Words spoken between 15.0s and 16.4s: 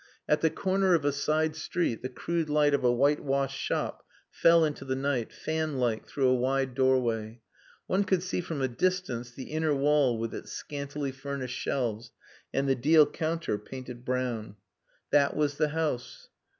That was the house.